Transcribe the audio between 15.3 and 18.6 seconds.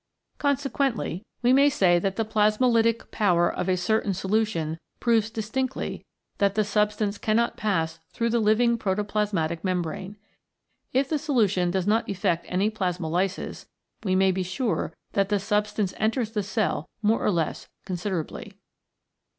substance enters the cell more or less considerably.